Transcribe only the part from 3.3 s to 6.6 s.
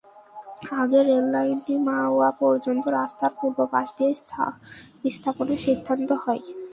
পূর্ব পাশ দিয়ে স্থাপনের সিদ্ধান্ত হয়।